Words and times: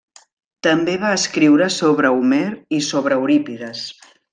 També 0.67 0.95
va 1.03 1.11
escriure 1.19 1.69
sobre 1.77 2.13
Homer 2.19 2.43
i 2.79 2.83
sobre 2.91 3.23
Eurípides. 3.23 3.89